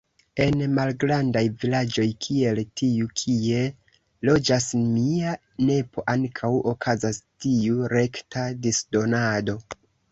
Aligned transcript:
En 0.43 0.61
malgrandaj 0.77 1.43
vilaĝoj, 1.63 2.05
kiel 2.27 2.61
tiu 2.81 3.11
kie 3.21 3.61
loĝas 4.31 4.67
mia 4.87 5.37
nepo 5.71 6.09
ankaŭ 6.19 6.53
okazas 6.75 7.25
tiu 7.47 7.81
rekta 7.97 8.51
disdonado. 8.67 9.63